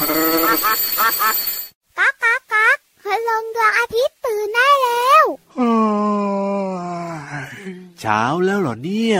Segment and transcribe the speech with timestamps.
[0.00, 5.24] ก๊ากก๊ากก๊ากพลงดวงอาทิตย์ตื่นได้แล้ว
[8.00, 9.18] เช้าแล้วเหรอเนี่ย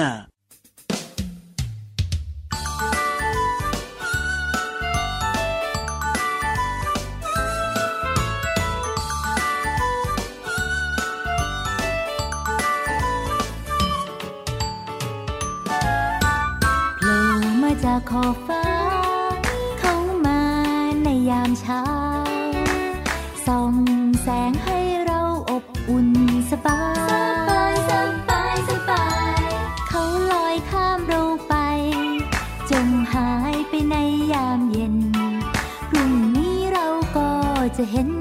[16.99, 17.17] โผล่
[17.63, 18.50] มาจากขอบ
[37.81, 38.20] ก็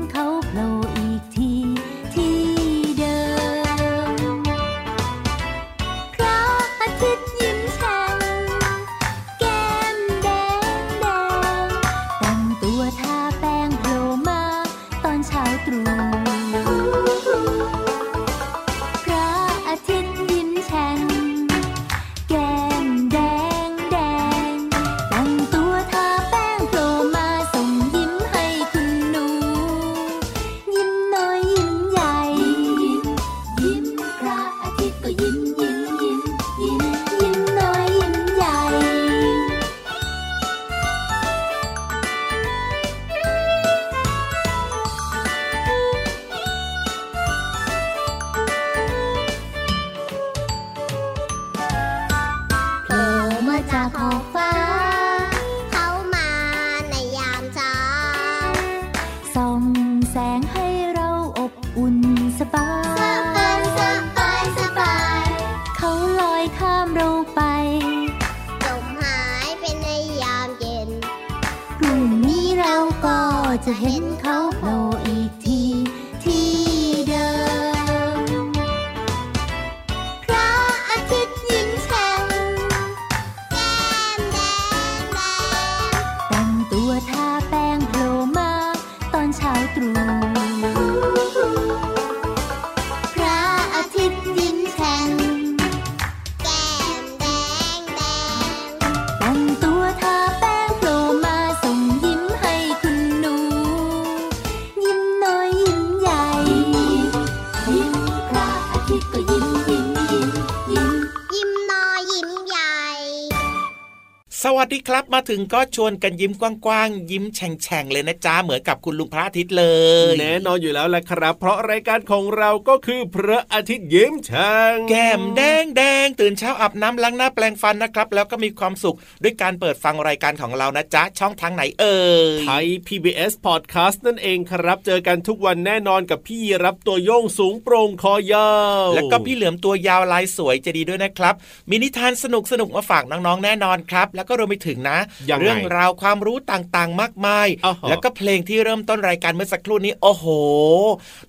[114.58, 119.66] วัสดีครับมาถึงก็ชวนกันยิ้มกว้างๆยิ้มแฉ่งๆเลยนะจ๊ะเหมือนกับคุณลุงพระอาทิตย์เล
[120.14, 132.00] ย แน่นอนอยู่แล้วแหละครับ เพราะรายการของเราก็คือพระอาทิตย์ยิ้มแฉ่งแก้มแดงแดงตื่นเช้าอาบน้ำล้างหน้าแปลงฟันนะครับ แล้วก็มีความสุขด้วยการเปิดฟังรายการของเรานะจ๊ะช่องทางไหนเอ่
[132.38, 138.52] ยไทย PBS Podcast นั่นเองครับ เจอกันทุกวันแน่นอนกับพี่รับตัวโยงสูงโปร่งคอยา
[138.86, 141.36] วแล้วก็พี่เหลือมตัวยาวลายสวยจะดีด้วยนะครับ
[141.70, 144.98] มีนิทานสนุกสนุกๆมาฝากน้องๆแน่นอนครับ แล้วก็รวมไปถึงนะ
[145.30, 150.26] ยังไงเรื่องราวความรู้ต่างๆ มากมายอ้าวเหรอแล้วก็เพลงที่เริ่มต้นรายการเมื่อสักครู่นี้ โอ้โห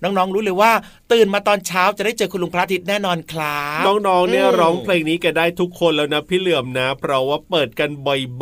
[0.03, 0.71] น้องๆรู้เลยว่า
[1.11, 7.89] ตื่นมาตอนเช้าจะได้เจอคุณลุงพระอาทิตย์แน่นอนครับน้องๆเนี่ยอืมร้องเพลงนี้กันได้ทุกคนแล้วนะพี่เหลื่อมนะ เพราะว่าเปิดกัน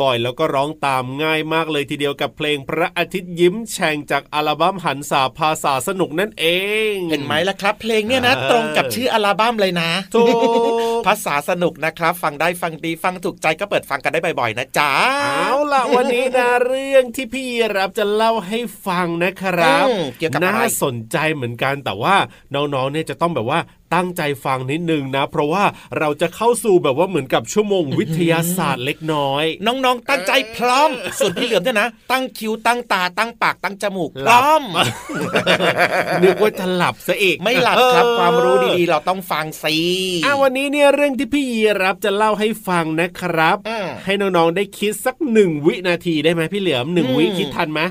[0.00, 6.46] บ่อยๆ แล้วก็ร้องตามง่ายมากเลยทีเดียวกับเพลงพระอาทิตย์ยิ้มแฉ่งจากอัลบั้มหันสาภาษาสนุกนั่นเอ
[6.92, 10.24] ง เห็นไหมล่ะครับ เพลงเนี่ยนะเออตรงกับชื่ออัลบั้มเลยนะถู
[10.68, 10.72] ก
[11.06, 14.92] ภาษาสนุกนะครับ ฟังได้ฟังดีฟังถูกใจก็เปิดฟังกันได้บ่อยๆนะจ๊ะ
[15.24, 22.14] เอาล่ะวันนี้นะเรื่องที่พี่รับจะเล่าให้ฟังนะครับอืมเกี่ยวกับอะไรน่าสนใจเหมือนกันแต่ว่า
[22.54, 23.60] น้องๆเนี่ยจะต้องแบบว่า
[23.94, 25.64] ตั้งใจฟังนิดนึงนะ เพราะว่า
[25.98, 34.62] เราจะเข้าสู่แบบว่าเหมือนกับชั่วโมงวิทยาศาสตร์เล็กน้อย น้องๆ ตั้งใจพร้อม ส่วนพี่เหลือมเนี่ยนะ ตั้งคิ้วตั้งตาตั้งปากตั้งจมูกหพลับร้อม
[36.22, 47.82] นึกว่าจะหลับซะอีกไม่หลับครับความรู้ดีๆ เราต้องฟังสิๆอะวันนี้เนี่ยเรื่องที่พี่ยีรับจะเล่าให้ฟังนะครับอืมให้น้องๆได้คิดสักหนึ่งวินาทีได้ไหมพี่เหลือมหนึ่งอืมวิคิดทันไหม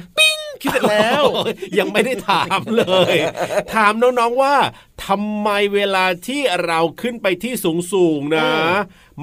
[0.63, 3.15] คิดเสร็จแล้วโอ้ยยังไม่ได้ถามเลย
[3.73, 4.55] ถามน้องๆว่า
[5.09, 7.53] ทำไมเวลาที่เราขึ้นไปที่
[7.93, 8.49] สูงๆนะ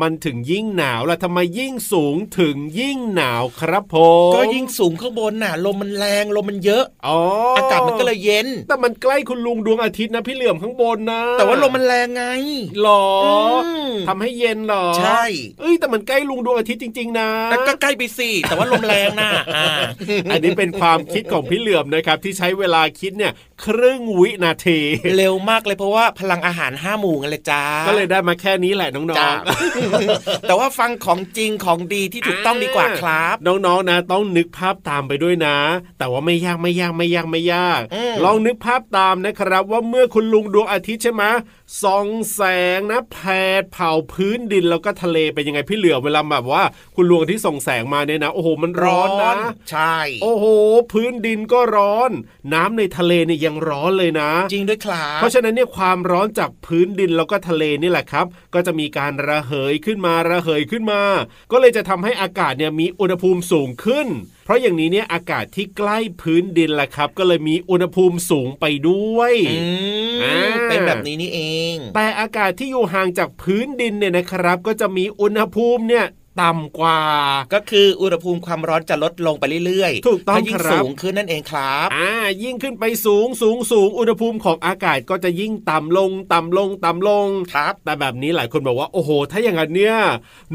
[0.00, 3.96] มันถึงยิ่งหนาวล่ะทำไมยิ่งสูงถึงยิ่งหนาวครับผ
[4.30, 7.20] มก็ยิ่งสูงข้างบนน่ะลมมันแรงลมมันเยอะอ๋อ
[7.56, 12.24] อาอากาศมันก็เลยเย็น แต่มันใกล้คุณลุงดวงอาทิตย์นะพี่เหลื่อมข้างบนนะ แต่ว่าลมมันแรงไง
[12.80, 13.28] หรออ
[13.64, 13.66] ม
[14.08, 15.24] ทำให้เย็นเหรอ ใช่
[15.60, 19.66] เอ้ยแต่มันใกล้ลุงดวงอาทิตย์จริง ๆ นะแต่ก็ใกล้ไปสิแต่ว่าลมแรงน่ะอ่า
[20.30, 23.32] อันนี้เป็นความคิดของพี่เหลื่อมนะครับ ที่ใช้เวลาคิดเนี่ย
[23.64, 24.80] ครึ่งวินาที
[25.16, 29.85] เร็วมากเลยเพราะว่าพลังอาหารห้าหมู่กันเลยจ้าก็เลยได้มาแค่นี้แหละน้องจ้าๆ
[30.42, 35.56] แต่ว่าฟังของจริงของดีที่ถูกต้องดีกว่าครับ น้องๆนะ ต้องนึกภาพตามไปด้วยนะ
[35.98, 41.24] แต่ว่าไม่ยากไม่ยากไม่ยากไม่ยากอืมลองนึกภาพตามนะครับ ว่าเมื่อคุณลุงดวงอาทิตย์ใช่ไหม
[41.82, 42.40] ส่องแส
[42.76, 43.18] งนะแผ
[43.60, 46.62] ดเผาพื้นดินแล้วก็ทะเลเป็นยังไงพี่เหลือเวลาแบบว่า
[46.96, 49.34] คุณลุงอาทิตย์ส่องแสงมาเนี่ยนะ โอ้โหมันร้อนนะ
[49.70, 50.44] ใช่ โอ้โห
[50.92, 52.10] พื้นดินก็ร้อน
[52.52, 61.02] น้ำในทะเลเนี่ยยังร้อนเลยนะ จริงด้วยครับเพราะฉะนั้นเนี่ยความร้อนจากพื้นดินแล้วก็ทะเลนี่แหละครับ ก็จะมีการระเหยขึ้นมาระเหยขึ้นมา
[61.52, 64.06] ก็เลยจะทำให้อากาศเนี่ยมีอุณหภูมิสูงขึ้น
[64.44, 69.66] เพราะอย่างนี้เนี่ยอากาศที่ใกล้พื้นดินแหละครับ ก็เลยมีอุณหภูมิสูงไปด้วยอื
[70.14, 71.40] มอ่าเป็นแบบนี้นี่เอ
[71.74, 76.06] ง แต่อากาศที่อยู่ห่างจากพื้นดินเนี่ยนะครับ ก็จะมีอุณหภูมิเนี่ย
[76.42, 77.00] ต่ำกว่า
[77.54, 82.10] ก็คืออุณหภูมิความร้อนจะลดลงไปเรื่อยๆ ถูกต้องถ้ายิ่งครับสูงขึ้นนั่นเองครับ อ่า
[82.42, 89.96] ยิ่งขึ้นไปสูงสูงสูงอุณหภูมิของอากาศก็จะยิ่งต่ำลงต่ำลงต่ำลงครับ แต่แบบนี้หลายคนบอกว่า โอ้โห ถ้าอย่างนั้นเนี่ย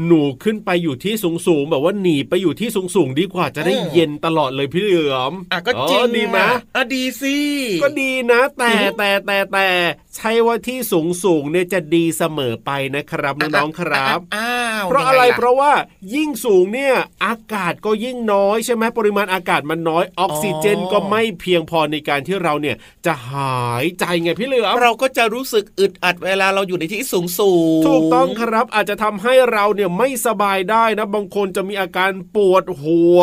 [0.06, 7.38] หนูขึ้นไปอยู่ที่สูงสูงแบบว่าหนีไปอยู่ที่สูงสูงดีกว่าจะได้อืมเย็นตลอดเลยพี่เหลือมอะก็จริงอ๋อดีไหมอะอะดีสิ
[7.82, 9.68] ก็ดีนะ แต่อืมแต่แต่แต่
[10.16, 15.72] ใช่ว่าที่สูงสูงเนี่ยจะดีเสมอไปนะครับน้องๆครับอ้าว เพราะอะไรยังงล่เพราะว่า
[16.14, 16.94] ยิ่งสูงเนี่ย
[17.24, 22.76] อากาศก็ยิ่งน้อยใช่ไหมปริมาณอากาศมันน้อยออกซิเจนก็ไม่เพียงพอในการที่เราเนี่ย
[23.06, 33.18] จะหายใจไงพี่เหลือมเราก็จะรู้สึกอึดอัดเวลาเราอยู่ในที่สูงสูงถูกต้องครับอาจจะทำให้เราเนี่ยไม่สบายได้นะ บางคนจะมีอาการปวดหัว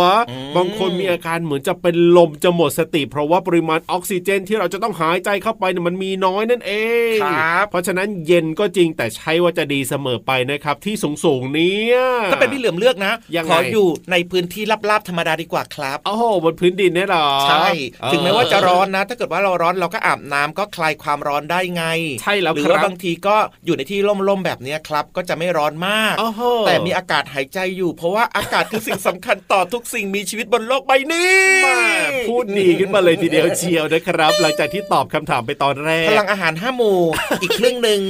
[0.55, 6.73] บางคนมีอาการเหมือนจะเป็นลมจะหมดสติ เพราะว่าปริมาณออกซิเจนที่เราจะต้องหายใจเข้าไปเนี่ยมันมีน้อยนั่นเอ
[7.15, 11.97] งครับเพราะฉะนั้นเย็นก็จริงแต่ใช่ว่าจะดีเสมอไปนะครับที่สูงสูงๆเนี่ย
[12.31, 17.67] ถ้าเป็นพี่เหลือมเลือกนะยังไงขออยู่ในพื้นที่ลับๆธรรมดาดีกว่าครับโอ้โหบนพื้นดินเนี่ยเหรอใช่
[18.11, 21.83] ถึงแม้ว่าจะร้อนนะ ถ้าเกิดว่าเราร้อนเราก็อาบน้ำก็คลายความร้อนได้ไง
[22.21, 23.35] ใช่แล้วหรือครับว่าบางทีก็
[23.65, 31.31] อยู่ในที่ร่มๆแบบเนี้ยครับ ก็จะไม่ร้อนมากโอ้โหแต่มีอากาศหายใจอยู่ เพราะว่าอากาศคือสิ่งสำคัญต่อทุกสิ่งมีชีวิตบนโลกใบนี้
[31.63, 31.79] แม่
[32.27, 36.99] พูดดีขึ้นมาเลยทีเดียวเชียวนะครับ หลังจากที่ตอบคำถามไปตอนแรกพลังอาหารห้าหมู่
[37.41, 38.01] อีกครึ่งหนึ่ง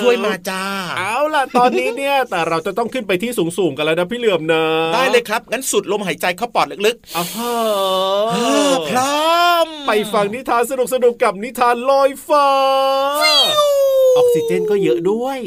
[0.00, 0.64] ช่วยมาจ้า
[0.98, 4.62] เอาล่ะตอนนี้เนี่ยแต่เราจะต้องขึ้นไปที่สูงๆกันแล้วนะพี่เหลือมนะ
[4.94, 8.36] ได้เลยครับ งั้นสุดลมหายใจเข้าปอดลึกอ้าวๆเอ
[8.70, 10.72] อพร้อมไปฟังนิทานส
[11.04, 12.48] นุกๆกับนิทานลอยฟ้า
[14.16, 15.40] ออกซิเจนก็เยอะด้วย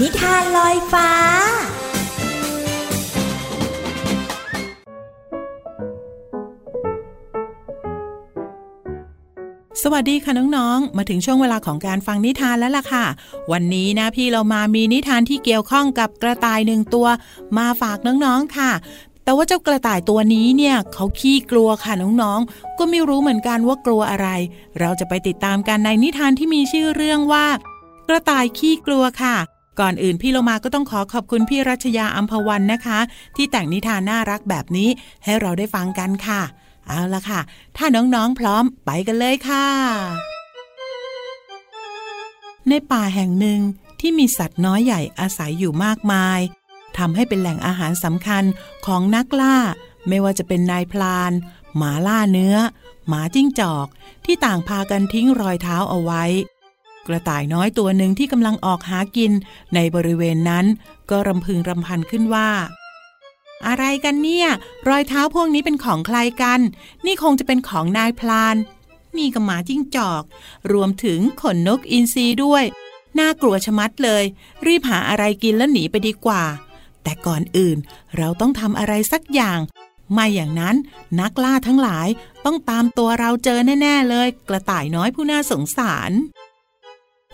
[0.00, 1.10] นิทานลอยฟ้า
[9.86, 13.04] สวัสดีค่ะน้องๆ มาถึงช่วงเวลาของการฟังนิทานแล้วล่ะค่ะ
[13.52, 17.06] วันนี้นะพี่เรามามีนิทานที่เกี่ยวข้องกับกระต่ายหนึ่งตัว
[17.58, 18.72] มาฝากน้องๆค่ะ
[19.24, 24.28] แต่ว่าเจ้ากระต่ายตัวนี้เนี่ยเขาขี้กลัวค่ะน้องๆ ก็ไม่รู้เหมือนกันว่ากลัวอะไร
[24.80, 27.46] เราจะไปติดตามกันในนิทานที่มีชื่อเรื่องว่า
[28.08, 29.36] กระต่ายขี้กลัวค่ะ
[29.80, 32.98] ก่อนอื่นพี่เรามาก็ต้องขอขอบคุณพี่รัชยาอัมพวันนะคะ
[33.36, 34.88] ที่แต่งนิทานน่ารักแบบนี้
[35.24, 36.42] ให้เราได้ฟังกันค่ะ
[36.88, 37.40] เอาละค่ะ
[37.76, 39.66] ถ้าน้องๆพร้อมไปกันเลยค่ะ
[42.68, 43.60] ในป่าแห่งหนึ่ง
[44.00, 46.40] ที่มีสัตว์น้อยใหญ่อาศัยอยู่มากมาย
[46.98, 48.44] ทำให้เป็นแหล่งอาหารสำคัญ
[48.86, 49.56] ของนักล่า
[50.08, 51.32] ไม่ว่าจะเป็นนายพลาน
[51.76, 52.56] หมาล่าเนื้อ
[53.08, 53.86] หมาจิ้งจอก
[54.24, 56.24] ที่ต่างพากันทิ้งรอยเท้าเอาไว้
[57.06, 59.32] กระต่ายน้อยตัวหนึ่งที่กำลังออกหากิน
[59.74, 60.64] ในบริเวณนั้น
[61.10, 62.48] ก็รำพึงรำพันขึ้นว่า
[63.66, 64.48] อะไรกันเนี่ย
[64.88, 66.60] รอยเท้าพวกนี้เป็นของใครกัน
[67.06, 68.56] นี่คงจะเป็นของนายพลาน
[69.16, 70.22] นี่ก็หมาจิ้งจอก
[70.72, 72.64] รวมถึงขนนกอินทรีด้วย
[73.18, 74.24] น่ากลัวชะมัดเลย
[74.66, 76.44] รีบหาอะไรกินแล้วหนีไปดีกว่า
[77.02, 77.78] แต่ก่อนอื่น
[78.16, 79.58] เราต้องทำอะไรสักอย่าง
[80.12, 80.76] ไม่อย่างนั้น
[81.20, 82.08] นักล่าทั้งหลาย
[82.44, 86.10] ต้องตามตัวเราเจอแน่ ๆ เลย กระต่ายน้อยผู้น่าสงสาร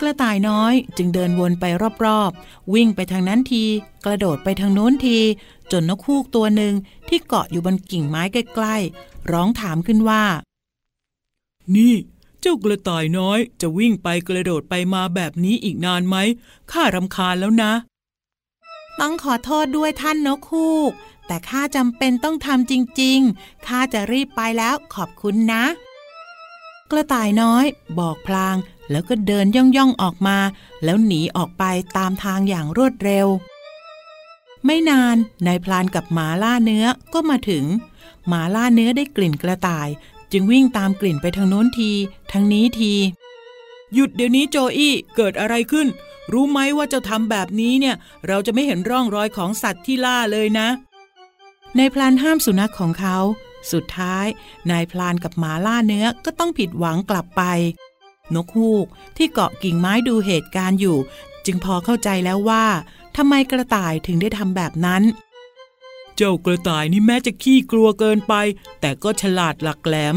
[0.00, 1.64] กระต่ายน้อยจึงเดินวนไป
[2.04, 3.64] รอบๆ วิ่งไปทางนั้นที
[4.04, 5.18] กระโดดไปทางโน้นที
[5.72, 6.74] จนนกฮูกตัวหนึ่ง
[7.08, 10.24] ที่เกาะอยู่บนกิ่งไม้ใกล้ๆ ร้องถามขึ้นว่า
[11.76, 11.94] นี่
[12.40, 16.16] เจ้ากระต่ายน้อย จะวิ่งไปกระโดดไปมาแบบนี้อีกนานไหม
[16.72, 17.72] ข้ารำคาญแล้วนะ
[19.00, 20.92] ต้องขอโทษด้วยท่านนกฮูก
[21.26, 25.64] แต่ข้าจำเป็นต้องทำจริงๆข้าจะรีบไปแล้วขอบคุณนะ
[26.90, 27.64] กระต่ายน้อย
[27.98, 28.56] บอกพลาง
[28.90, 30.38] แล้วก็เดินย่องย่องๆออกมา
[30.84, 31.64] แล้วหนีออกไป
[31.96, 33.26] ตามทางอย่างรวดเร็ว
[34.64, 35.16] ไม่นาน
[35.46, 37.64] นายพลานกับหมาล่าเนื้อก็มาถึง
[38.28, 39.88] หมาล่าเนื้อได้กลิ่นกระต่าย
[40.32, 41.92] จึงวิ่งตามกลิ่นไปทางโน้นที
[42.32, 42.94] ทางนี้ที
[43.94, 45.86] หยุดเดี๋ยวนี้โจอี้เกิดอะไรขึ้น
[46.32, 50.68] รู้ไหมว่าเจ้าทำแบบนี้เนี่ย เราจะไม่เห็นร่องรอยของสัตว์ที่ล่าเลยนะ
[51.78, 53.16] นายพลานห้ามสุนัขของเขา
[53.72, 54.26] สุดท้าย
[54.70, 57.42] นายพลานกับหมาล่าเนื้อก็ต้องผิดหวังกลับไป
[58.34, 60.98] นกฮูกที่เกาะกิ่งไม้ดูเหตุการณ์อยู่
[61.46, 62.64] จึงพอเข้าใจแล้วว่า
[63.16, 65.02] ทำไมกระต่ายถึงได้ทำแบบนั้น
[66.16, 68.34] เจ้ากระต่ายนี่แม้จะขี้กลัวเกินไป
[68.80, 70.14] แต่ก็ฉลาดหลักแหลม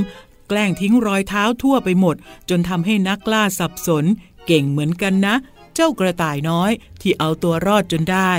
[0.47, 2.15] แกล้งทิ้งรอยเท้าทั่วไปหมด
[2.49, 4.05] จนทำให้นักล่าสับสน
[4.45, 5.35] เก่งเหมือนกันนะ
[5.75, 8.31] เจ้ากระต่ายน้อยที่เอาตัวรอดจนได้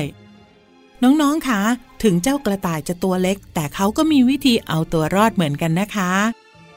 [1.03, 1.63] น้องๆคะ
[2.03, 6.13] ถึงเจ้ากระต่ายจะตัวเล็ก แต่เขาก็มีวิธีเอาตัวรอดเหมือนกันนะคะ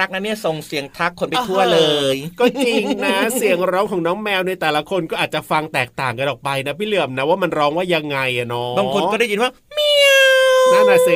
[0.00, 1.80] ราน่ารักนะเนี่ยส่งเสียงทักคนไปทั่วเล
[2.14, 10.39] ย ก็จริงนะ เสียงร้องของน้องแมวในแต่ละคนก็อาจจะฟังแตกต่างกันออกไปนะพี่เหลื่อมนะว่ามันร้องว่ายังไงอะเนาะบางคนก็ได้ยินว่าเมียว
[10.72, 11.10] นั่นน่ะเซ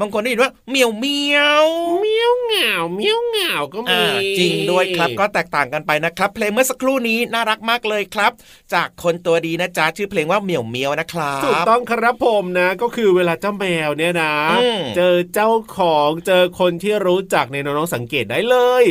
[0.00, 1.66] บางคนได้ยินว่าเมียวเมียว
[2.00, 8.32] เมียวเหงาเมียวเหงาก็มีอ่าจริงด้วยครับก็แตกต่างกันไปนะครับ เพลงเมื่อสักครู่นี้น่ารักมากเลยครับ
[8.74, 18.84] จากคนตัวดีนะจ๊ะชื่อเพลงว่าเหมียวเมียวนะครับถูกต้องครับผมนะ ก็คือเวลาเจ้าแมวเนี่ยนะอืมเจอเจ้าของเจอคนที่รู้จักในยน้องๆสังเกตได้เลย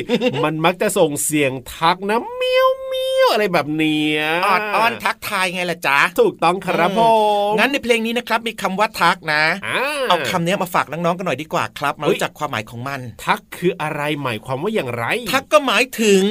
[0.44, 7.02] มันมักจะส่งเสียงทักนะเมียวเมียวอะไรแบบเนี้ยออดอ้อนทักทายไงล่ะจ๊ะถูกต้องครับผ
[7.50, 16.24] มงั้นในเพลงนี้นะครับมีคำว่าทักนะอ่าเอาคำนี้มาฝากน้องๆกันหน่อยดีกว่าครับ มาเฮ้ยรู้จักความหมายของมัน ทักคืออะไรหมายความว่าอย่างไร ทักก็หมายถึง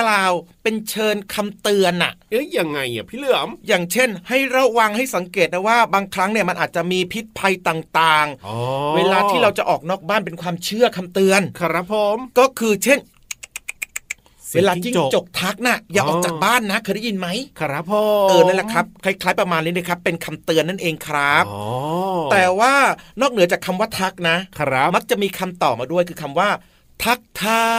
[0.00, 13.15] กล่าวเป็นเชิญคำเตือนน่ะเอ้ยยังไงอะพี่เหลือม อย่างเช่น ให้ระวังให้สังเกตนะว่าบางครั้งเนี่ยมันอาจจะมีพิษภัยต่างอ๋อๆเวลาที่เราจะออกนอกบ้านเป็นความเชื่อคำเตือน ครับผม ก็คือเช่นสี
[14.48, 17.28] เวยงลาจิ้งจกทักน่ะอย่าออกจากบ้านนะเคยได้ยินไหม
[17.60, 17.92] ครับผ
[18.26, 21.64] มเออนั่นแหละครับคล้าย ๆประมาณนี้นะครับ เป็นคำเตือนนั่นเองครับอ๋อ
[22.32, 22.72] แต่ว่า
[23.20, 26.48] นอกเหนือจากคำว่าทักนะครับมักจะมีคำต่อมาด้วยคือคำว่า
[27.04, 27.70] ทักทา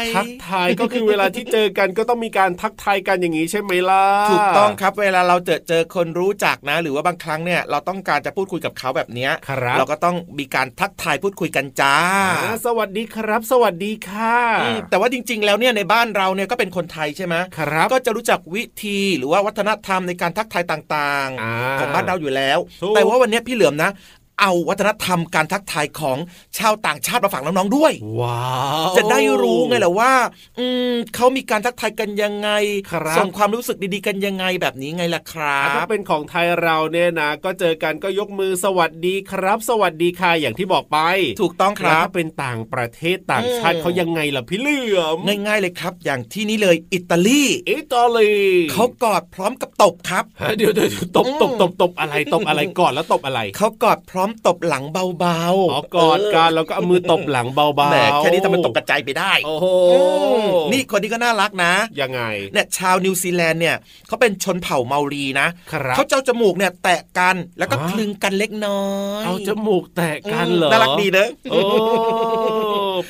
[0.00, 11.96] ยทักทายก็คือเวลาที่เจอกันก็ต้องมีการทักทายกันอย่างนี้ใช่ไหมล่ะถูกต้องครับ เวลาเราเจอเจอคนรู้จักนะ หรือว่าบางครั้งเนี่ยเราต้องการจะพูดคุยกับเขาแบบเนี้ยครับเราก็ต้องมีการทักทายพูดคุยกันจ้า
[12.42, 23.90] อ่าสวัสดีครับ สวัสดีค่ะอืมแต่ว่าจริง ๆ แล้วเนี่ยในบ้านเราเนี่ยก็เป็นคนไทยใช่ไหมครับก็จะรู้จักวิธีหรือว่าวัฒนธรรมในการทักทายต่างอ่าๆของบ้านเราอยู่แล้วถูกแต่ว่าวันนี้พี่เหลือมนะ
[24.40, 26.18] เอาวัฒนธรรมการทักทายของ
[26.58, 28.46] ชาวต่างชาติมาฝากน้องๆด้วย ว้า
[28.90, 30.12] วจะได้รู้ไงแหละว่า
[30.58, 32.48] อืมเขามีการทักทายกันยังไง
[32.90, 40.98] ครับส่งความรู้สึกดีๆกันยังไงแบบนี้ไงล่ะครัถ้าบเป็นของไทยเราเนี่ยนะ ก็เจอกันก็ยกมือสวัสดีครับ สวัสดีค่ะอย่างที่บอกไป
[41.40, 45.16] ถูกต้องแล้วครับถ้าเป็นต่างประเทศต่างชาติอืมเขายังไงล่ะพี่เหลือม
[45.46, 48.32] ง่ายๆเลยครับ อย่างที่นี่เลยอิตาลีอิตาลี
[48.72, 59.98] เขากอดพร้อมกับตบครับฮะเดี๋ยวเดี๋ยวตบตบตบตบอะไรตบอะไรก่อนแล้วตบอะไรเขากอดพร้อมตบหลังเบาๆอ๋อกอดกันแล้วก็เอามือตบหลังเบาๆแหมแค่นี้ทำมันตกกระจายไปได้ โอ้โหอื
[60.46, 62.20] มนี่คนนี้ก็น่ารักนะ ยังไง
[62.52, 68.84] เนี่ยชาวนิวซีแลนด์เนี่ยเขาเป็นชนเผ่าเมารีนะครับเขาเจ้าจมูกเนี่ยแตะกันแล้วก็ฮะคลึงกันเล็กน้อ
[69.20, 71.60] ยเอาจมูกแตะกันเหรอน่ารักดีเนอะโอ้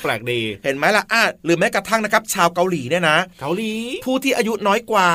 [0.00, 3.72] แปลกดีเห็นไหมล่ะอะหรือแม้กระทั่งนะครับ ชาวเกาหลีเนี่ยนะเกาหลี
[4.04, 5.10] ผู้ที่อายุน้อยกว่า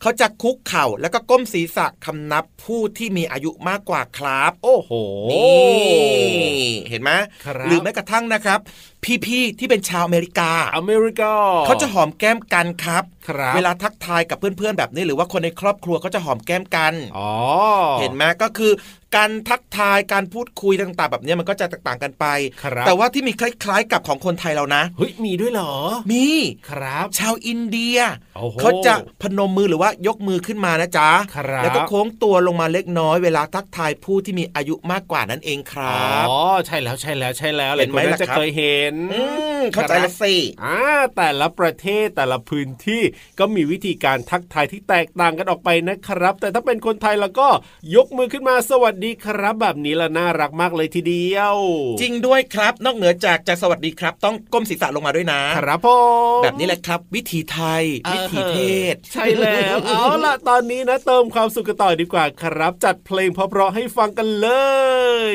[0.00, 4.90] เขาจะคุกเข่าแล้วก็ก้มศีรษะคำนับผู้ที่มีอายุมากกว่าครับ โอ้โห
[5.32, 5.43] นี่
[6.90, 7.10] เห็นไหม
[7.46, 8.58] ครับหรือแม้กระทั่งนะครับ
[9.26, 11.32] พี่ๆที่เป็นชาวอเมริกา อเมริกา
[11.66, 17.30] เขาจะหอมแก้มกันครับครับเวลาทักทายกับเพื่อนๆแบบนี้หรือว่าคนในครอบครัวเขาจะหอมแก้มกันอ๋อ
[18.00, 18.72] เห็นไหมก็คือ
[19.16, 22.26] การทักทายการพูดคุยต่าง ๆ แบบนี้มันก็จะแตกต่างกันไป
[22.62, 25.72] ครับแต่ว่าที่มีคล้าย ๆ กับของคนไทยเรานะเฮ้ยมีด้วยเหรอ
[26.12, 26.26] มี
[26.70, 27.98] ครับ ชาวอินเดีย
[28.36, 39.22] โอ้โหเขาจะพนมมือหรือว่ายกมือขึ้นมานะจ๊ะครับแล้วก็โค้งตัวลงมาเล็กน้อยเวลาทักทายผู้ที่มีอายุมากกว่านั่นเองคอ๋รัอบใช่แล้วใช่แล้วใช่แล้วเห็นไหมลายคล่ะจะครับเคยเห็นอื
[39.60, 40.34] มเข้าใจละสิ
[40.64, 40.78] อ่า
[41.16, 43.02] แต่ละประเทศแต่ละพื้นที่
[43.38, 47.48] ก็มีวิธีการทักทายที่แตกต่างกันออกไปนะครับ แต่ถ้าเป็นคนไทยแล้วก็
[47.96, 51.56] ยกมือขึ้นมาสวัสดีครับ แบบนี้ละน่ารักมากเลยทีเดียว
[52.00, 55.88] จริงด้วยครับ นอกเหนือจากจะสวัสดีครับ ต้องก้มศีรษะลงมาด้วยนะครับผ
[56.38, 57.84] มแบบนี้แหละครับ วิธีไทย
[58.14, 58.58] วิธีเท
[58.92, 64.48] ศ ใช่แล้วเอาล่ะตอนนี้นะเติมความสุขกันต่อดีกว่าครับ จัดเพลงเพราะๆให้ฟังกันเล
[65.32, 65.34] ย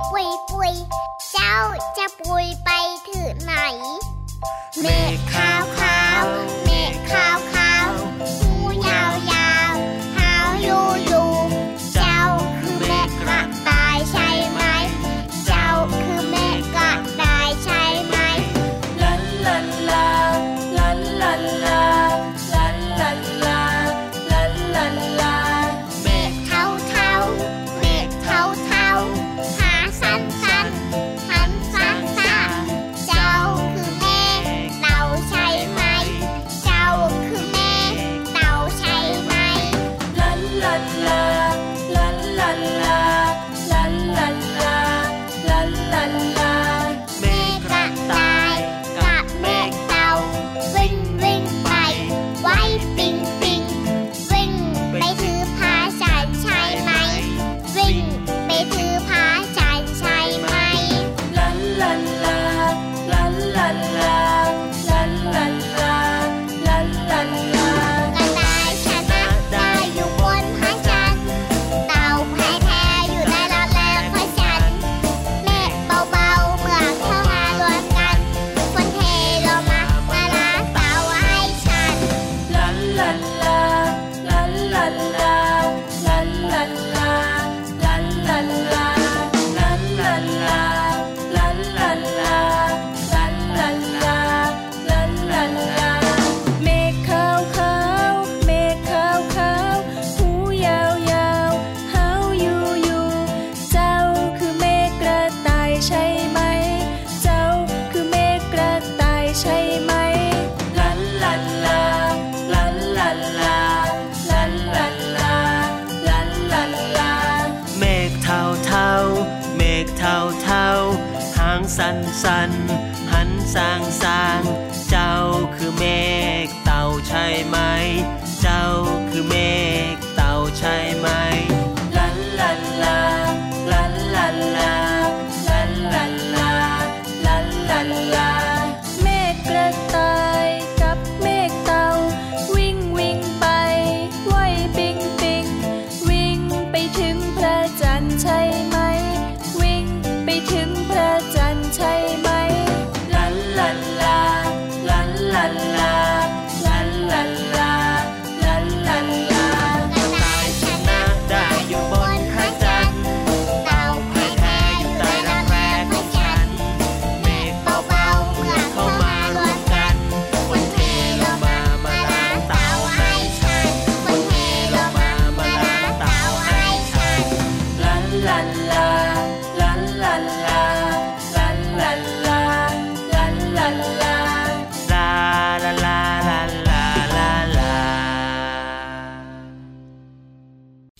[0.00, 0.72] ปุยปุย
[1.32, 1.56] เจ้า
[1.96, 2.70] จะปุยไป
[3.08, 3.52] ถึงไหน
[4.80, 4.86] เม
[5.16, 5.53] ฆขา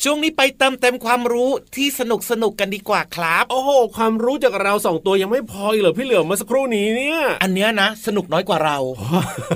[0.07, 8.77] ช่วงนี้ไปเติมเต็มความรู้ที่สนุกสนุกกันดีกว่าครับ โอ้โห ความรู้จากเราสองตัวยังไม่พออีกเหรอพี่เหลือมเมื่อสักครู่นี้เนี่ย อันเนี้ยนะ สนุกน้อยกว่าเรา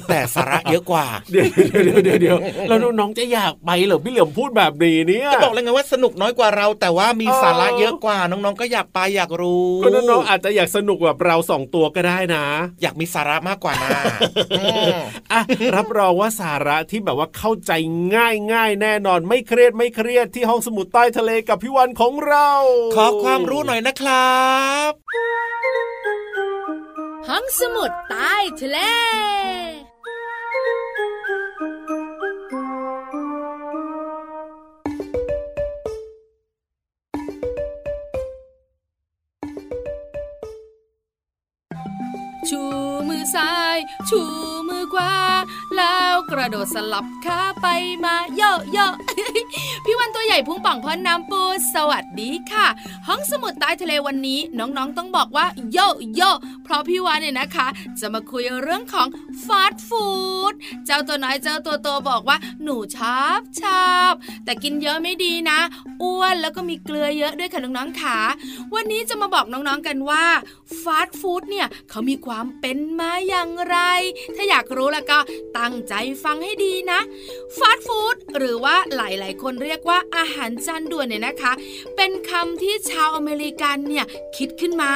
[0.09, 1.47] แต่สาระเยอะกว่า เดี๋ยว
[1.85, 2.37] เดี๋ยวเดี๋ยวเดี๋ยว
[2.69, 12.45] แล้วน้องๆจะอยากไปเหรอพี่เหลือมพูดแบบนี้เนี่ยก็บอกเลยไงว่าสนุกน้อยกว่าเรา แต่ว่ามีสาระเยอะกว่า น้องๆก็อยากไปอยากรู้ก็น้องๆอาจจะอยากสนุกแบบเราสองตัวก็ได้นะ
[12.83, 13.91] อยากมีสาระมากกว่านะ
[14.59, 14.91] อืม
[15.33, 15.41] อะ
[15.77, 17.73] รับรองว่าสาระที่แบบว่าเข้าใจ
[18.15, 22.51] ง่ายง่ายๆแน่นอนไม่เครียดไม่เครียดที่ห้องสมุดใต้ทะเลกับพี่วันของเรา
[22.97, 24.39] ขอความรู้หน่อยนะครั
[24.89, 24.91] บ
[27.29, 28.79] ห้องสมุดใต้ทะเล
[42.49, 42.61] ชู
[43.09, 44.21] มือซ้าย ชู
[44.69, 45.28] มือขวา
[45.79, 47.67] แล้ว กระโดดสลับขาไป
[48.05, 48.79] มาโยโย
[49.85, 51.43] พี่วันตัวใหญ่พุงป่องพอน้ำปู
[51.75, 52.67] สวัสดีค่ะ
[53.09, 55.79] ห้องสมุดใต้ทะเลวันนี้ น้องๆต้องบอกว่าโย
[56.15, 56.23] โย
[56.69, 57.69] เพราะพี่วันเนี่ยนะคะ
[58.01, 59.09] จะมาคุยเรื่องของ
[59.45, 60.53] ฟาสต์ฟู้ด
[60.87, 64.13] เจ้าตัวน้อยเจ้าตัวโตบอกว่าหนูชอบชอบ
[64.45, 65.59] แต่กินเยอะไม่ดีนะ
[66.03, 68.19] อ้วนแล้วก็มีเกลือเยอะด้วยค่ะน้องๆขา
[68.75, 70.25] วันนี้จะมาบอกน้องๆกันว่า
[70.83, 73.77] ฟาสต์ฟู้ดเนี่ยเขามีความเป็นมาอย่างไร
[74.37, 75.19] ถ้าอยากรู้แล้วก็
[75.59, 77.01] ตั้งใจฟังให้ดีนะ
[77.59, 81.53] ฟาสต์ฟู้ดหรือว่าหลายๆ คนเรียกว่าอาหารจานด่วนเนี่ยนะคะ
[81.97, 84.93] เป็นคำที่ชาวอเมริกันเนี่ยคิดขึ้นมา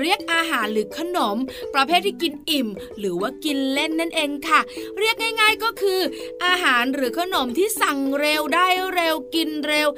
[0.00, 1.36] เรียกอาหารหรือขนม
[1.74, 4.60] ประเภทที่กินอิ่ม หรือว่ากินเล่นนั่นเองค่ะ
[4.98, 6.00] เรียกง่าย ๆก็คือ
[6.44, 9.88] อาหารหรือขนมที่สั่งเร็วได้เร็วกินเร็ว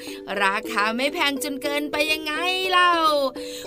[0.42, 2.32] ราคาไม่แพงจนเกินไปยังไง
[2.70, 2.92] เล่า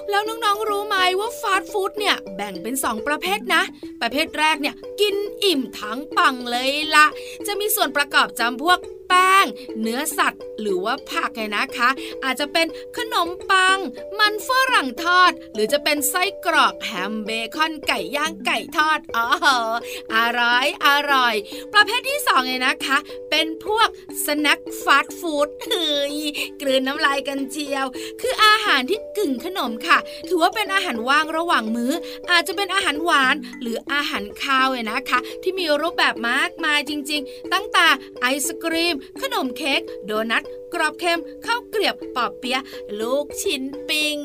[0.10, 3.64] แล้วน้องๆรู้ไหมว่าฟาสต์ฟู้ดเนี่ยแบ่งเป็น 2 ประเภทนะ
[4.02, 7.06] ประเภทแรกเนี่ยกินอิ่มทั้งปังเลยละ
[7.48, 8.80] จะมีส่วนประกอบจำพวก
[9.12, 9.46] แป้ง
[9.82, 11.90] เนื้อสัตว์ หรือว่าผักไงนะคะ
[12.24, 13.78] อาจจะเป็นขนมปัง
[14.20, 19.28] มันฝรั่งทอด หรือจะเป็นไส้กรอกแฮมเบคอนไก่ย่างไก่ทอดอ๋อ
[20.16, 21.36] อร่อยอร่อย
[21.74, 22.98] ประเภทที่สองไงนะคะ
[23.30, 23.88] เป็นพวก
[24.26, 26.16] สแน็คฟาสต์ฟู้ดเฮ้ย
[26.62, 27.86] กลืนน้ำลายกันเจียว
[28.22, 29.98] คืออาหารที่กึ่งขนมค่ะ
[30.28, 31.94] ถือว่าเป็นอาหารว่างระหว่างมื้อ
[32.32, 37.88] อาจจะเป็นอาหารหวานหรืออาหารคาวเนี่ยนะคะ ที่มีรูปแบบมากมายจริง ๆ ตั้งแต่
[38.22, 42.62] ไอศกรีมขนมเค้กโดนัทกรอบเค็มข้าวเกรียบปอบเปียะ
[43.00, 44.18] ลูกชิ้นปิง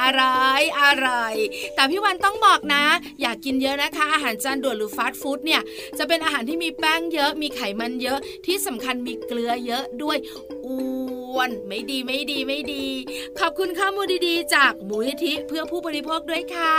[0.00, 1.34] อร่อยอร่อย
[1.74, 2.84] แต่พี่วันต้องบอกนะ
[3.20, 5.62] อยากกินเยอะนะคะ อาหารจานด่วนหรือฟาสต์ฟู้ดเนี่ย
[5.98, 10.18] จะเป็นอาหารที่มีแป้งเยอะมีไขมันเยอะที่สำคัญมีเกลือเยอะด้วย
[10.66, 12.86] อ้วนไม่ดีไม่ดีไม่ดี
[13.38, 16.76] ขอบคุณข้อมูลดีๆ จากมูลนิธิเพื่อผู้บริโภคด้วยค่ะ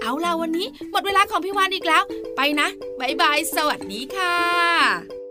[0.00, 2.02] เอาล่ะวันนี้ หมดเวลาของพี่วานอีกแล้ว
[2.36, 2.68] ไปนะ
[3.00, 5.23] บายบายสวัสดีค่ะ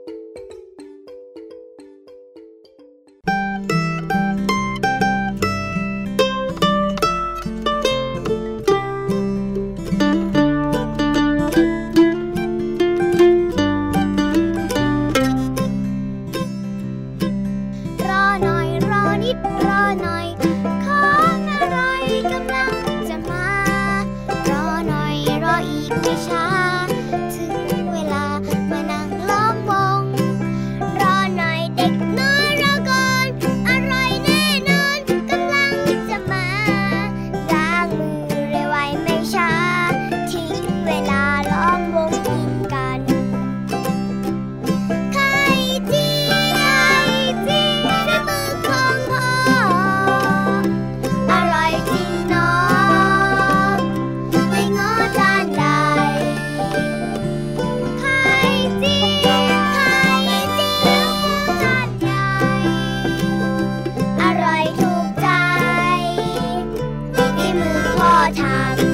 [68.43, 68.92] พ่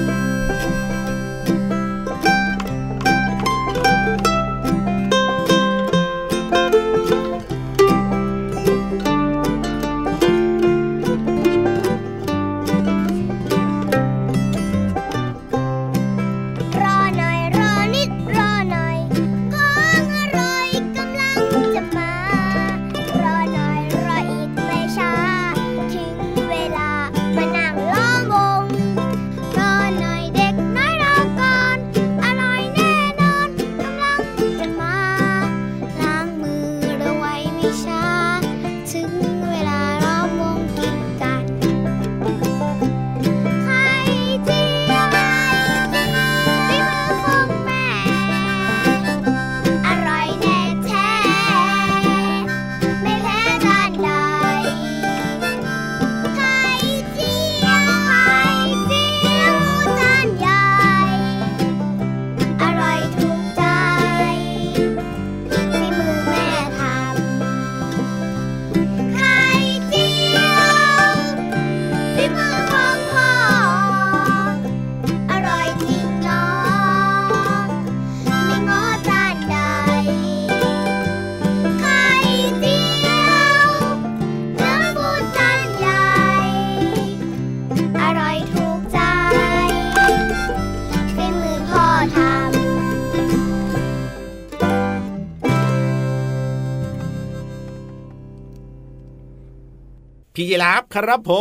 [100.99, 101.31] ครับผ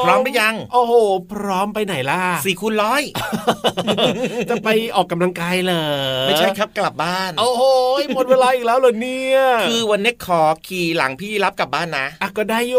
[0.00, 0.94] มพร้อมหรือยัง โอ้โห
[1.32, 3.02] พร้อมไปไหนล่ะสี่คูณร้อย
[4.50, 5.82] จะไปออกกำลังกายเหรอ
[6.26, 7.62] ไม่ใช่ครับกลับบ้าน โอ้โห
[8.14, 12.76] หมดเวลาอีกแล้วเหรอเนี่ยคือวันนี้ขอขี่หลังพี่ยีรับกลับบ้านนะอะก็ได้โย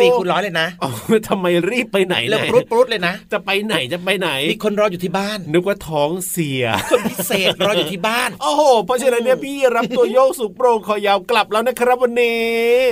[0.00, 0.90] สี่คูณร้อยเลยนะอ๋อ
[1.28, 12.42] ทำไมรีบไปไหนเริ่มไหนปรุดปรุดเลยนะ จะไปไหนจะไปไหนมีคนรออยู่ที่บ้าน นึกว่าท้องเสียคนพิเศษรออยู่ที่บ้าน โอ้โหเพราะฉะนั้นเนี่ยพี่รับตัวโยกสูงโปร่งคอยาวกลับแล้วนะครับวันนี้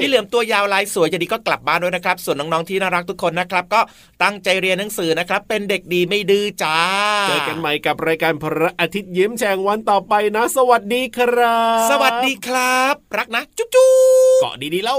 [0.02, 3.80] พี่เหลือมตัวยาวลายสวยจะดีก็กลับบ้านด้วยนะครับ ส่วนน้องๆที่น่ารักทุกคนนะครับ ก็
[4.22, 6.78] ตั้งใจเรียนหนังสือนะครับ เป็นเด็กดีไม่ดื้อจ้า
[7.28, 13.90] เจอกันใหม่กับรายการพระอาทิตย์ยิ้มแฉ่งวันต่อไปนะ สวัสดีครับ สวัสดีครับ รักนะ จุ๊บจุ๊
[14.36, 14.98] บเกาะดีๆเล่า